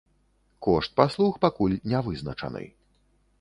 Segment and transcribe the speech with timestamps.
[0.65, 2.65] Кошт паслуг пакуль не вызначаны.